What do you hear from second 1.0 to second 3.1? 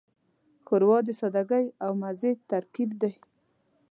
د سادګۍ او مزې ترکیب